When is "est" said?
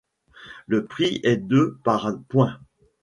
1.23-1.37